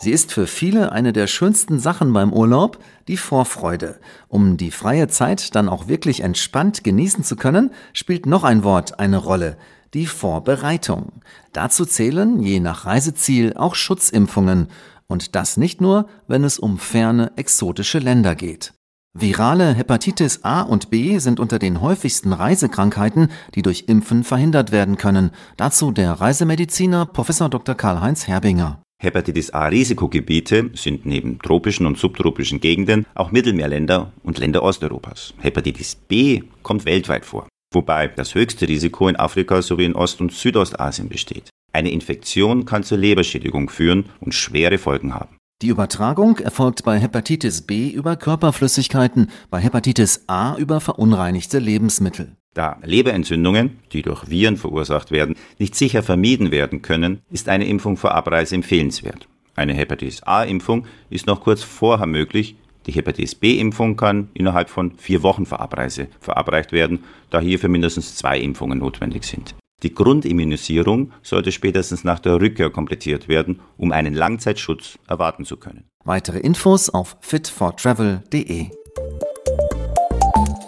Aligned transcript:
Sie 0.00 0.12
ist 0.12 0.32
für 0.32 0.46
viele 0.46 0.92
eine 0.92 1.12
der 1.12 1.26
schönsten 1.26 1.80
Sachen 1.80 2.12
beim 2.12 2.32
Urlaub, 2.32 2.78
die 3.08 3.16
Vorfreude. 3.16 3.98
Um 4.28 4.56
die 4.56 4.70
freie 4.70 5.08
Zeit 5.08 5.56
dann 5.56 5.68
auch 5.68 5.88
wirklich 5.88 6.20
entspannt 6.20 6.84
genießen 6.84 7.24
zu 7.24 7.34
können, 7.34 7.72
spielt 7.92 8.24
noch 8.24 8.44
ein 8.44 8.62
Wort 8.62 9.00
eine 9.00 9.16
Rolle, 9.16 9.56
die 9.94 10.06
Vorbereitung. 10.06 11.20
Dazu 11.52 11.84
zählen, 11.84 12.40
je 12.40 12.60
nach 12.60 12.86
Reiseziel, 12.86 13.54
auch 13.54 13.74
Schutzimpfungen. 13.74 14.68
Und 15.08 15.34
das 15.34 15.56
nicht 15.56 15.80
nur, 15.80 16.08
wenn 16.28 16.44
es 16.44 16.60
um 16.60 16.78
ferne, 16.78 17.32
exotische 17.34 17.98
Länder 17.98 18.36
geht. 18.36 18.74
Virale 19.14 19.74
Hepatitis 19.74 20.44
A 20.44 20.60
und 20.60 20.90
B 20.90 21.18
sind 21.18 21.40
unter 21.40 21.58
den 21.58 21.80
häufigsten 21.80 22.32
Reisekrankheiten, 22.32 23.32
die 23.56 23.62
durch 23.62 23.84
Impfen 23.88 24.22
verhindert 24.22 24.70
werden 24.70 24.96
können. 24.96 25.32
Dazu 25.56 25.90
der 25.90 26.12
Reisemediziner 26.12 27.06
Prof. 27.06 27.36
Dr. 27.50 27.74
Karl-Heinz 27.74 28.28
Herbinger. 28.28 28.80
Hepatitis 29.00 29.50
A-Risikogebiete 29.50 30.70
sind 30.74 31.06
neben 31.06 31.38
tropischen 31.38 31.86
und 31.86 31.98
subtropischen 31.98 32.58
Gegenden 32.60 33.06
auch 33.14 33.30
Mittelmeerländer 33.30 34.12
und 34.24 34.38
Länder 34.38 34.64
Osteuropas. 34.64 35.34
Hepatitis 35.38 35.94
B 35.94 36.42
kommt 36.64 36.84
weltweit 36.84 37.24
vor, 37.24 37.46
wobei 37.72 38.08
das 38.08 38.34
höchste 38.34 38.66
Risiko 38.66 39.06
in 39.06 39.14
Afrika 39.14 39.62
sowie 39.62 39.84
in 39.84 39.94
Ost- 39.94 40.20
und 40.20 40.32
Südostasien 40.32 41.08
besteht. 41.08 41.48
Eine 41.72 41.92
Infektion 41.92 42.64
kann 42.64 42.82
zur 42.82 42.98
Leberschädigung 42.98 43.70
führen 43.70 44.06
und 44.18 44.34
schwere 44.34 44.78
Folgen 44.78 45.14
haben. 45.14 45.36
Die 45.62 45.68
Übertragung 45.68 46.38
erfolgt 46.38 46.82
bei 46.82 46.98
Hepatitis 46.98 47.62
B 47.62 47.90
über 47.90 48.16
Körperflüssigkeiten, 48.16 49.30
bei 49.48 49.60
Hepatitis 49.60 50.24
A 50.26 50.56
über 50.56 50.80
verunreinigte 50.80 51.60
Lebensmittel. 51.60 52.32
Da 52.58 52.76
Leberentzündungen, 52.82 53.78
die 53.92 54.02
durch 54.02 54.30
Viren 54.30 54.56
verursacht 54.56 55.12
werden, 55.12 55.36
nicht 55.60 55.76
sicher 55.76 56.02
vermieden 56.02 56.50
werden 56.50 56.82
können, 56.82 57.20
ist 57.30 57.48
eine 57.48 57.68
Impfung 57.68 57.96
vor 57.96 58.16
Abreise 58.16 58.56
empfehlenswert. 58.56 59.28
Eine 59.54 59.74
Hepatitis 59.74 60.24
A-Impfung 60.24 60.84
ist 61.08 61.28
noch 61.28 61.40
kurz 61.40 61.62
vorher 61.62 62.08
möglich. 62.08 62.56
Die 62.86 62.90
Hepatitis 62.90 63.36
B-Impfung 63.36 63.96
kann 63.96 64.30
innerhalb 64.34 64.70
von 64.70 64.90
vier 64.98 65.22
Wochen 65.22 65.46
vor 65.46 65.60
Abreise 65.60 66.08
verabreicht 66.18 66.72
werden, 66.72 67.04
da 67.30 67.38
hierfür 67.38 67.68
mindestens 67.68 68.16
zwei 68.16 68.40
Impfungen 68.40 68.80
notwendig 68.80 69.22
sind. 69.22 69.54
Die 69.84 69.94
Grundimmunisierung 69.94 71.12
sollte 71.22 71.52
spätestens 71.52 72.02
nach 72.02 72.18
der 72.18 72.40
Rückkehr 72.40 72.70
komplettiert 72.70 73.28
werden, 73.28 73.60
um 73.76 73.92
einen 73.92 74.14
Langzeitschutz 74.14 74.98
erwarten 75.06 75.44
zu 75.44 75.58
können. 75.58 75.84
Weitere 76.04 76.40
Infos 76.40 76.90
auf 76.90 77.18
fitfortravel.de. 77.20 78.70